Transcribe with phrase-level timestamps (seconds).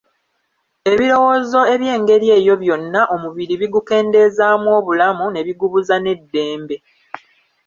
[0.91, 6.75] Ebirowoozo eby'engeri eyo byonna omubiri bigukendeezaamu obulamu ne bigubuza n'eddembe.